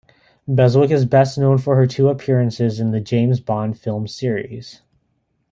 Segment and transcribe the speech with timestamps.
[0.47, 4.81] Beswick is best known for her two appearances in the James Bond film series.